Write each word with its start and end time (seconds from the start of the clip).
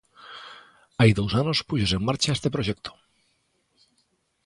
Hai 0.99 1.11
dous 1.19 1.31
anos 1.41 1.59
púxose 1.69 1.95
en 1.97 2.03
marcha 2.09 2.35
este 2.37 2.53
proxecto. 2.55 2.91